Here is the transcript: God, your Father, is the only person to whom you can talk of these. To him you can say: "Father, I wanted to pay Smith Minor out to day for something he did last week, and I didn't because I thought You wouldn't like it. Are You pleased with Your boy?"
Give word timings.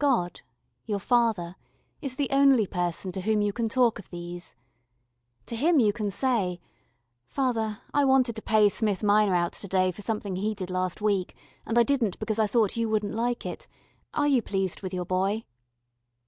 God, 0.00 0.40
your 0.86 0.98
Father, 0.98 1.54
is 2.02 2.16
the 2.16 2.30
only 2.32 2.66
person 2.66 3.12
to 3.12 3.20
whom 3.20 3.40
you 3.40 3.52
can 3.52 3.68
talk 3.68 4.00
of 4.00 4.10
these. 4.10 4.56
To 5.46 5.54
him 5.54 5.78
you 5.78 5.92
can 5.92 6.10
say: 6.10 6.58
"Father, 7.28 7.78
I 7.94 8.04
wanted 8.04 8.34
to 8.34 8.42
pay 8.42 8.68
Smith 8.70 9.04
Minor 9.04 9.36
out 9.36 9.52
to 9.52 9.68
day 9.68 9.92
for 9.92 10.02
something 10.02 10.34
he 10.34 10.52
did 10.52 10.68
last 10.68 11.00
week, 11.00 11.36
and 11.64 11.78
I 11.78 11.84
didn't 11.84 12.18
because 12.18 12.40
I 12.40 12.48
thought 12.48 12.76
You 12.76 12.88
wouldn't 12.90 13.14
like 13.14 13.46
it. 13.46 13.68
Are 14.14 14.26
You 14.26 14.42
pleased 14.42 14.82
with 14.82 14.92
Your 14.92 15.06
boy?" 15.06 15.44